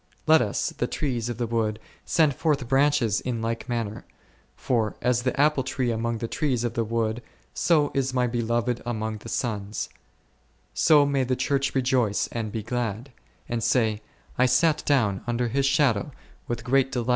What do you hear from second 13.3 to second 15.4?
and say, / sat down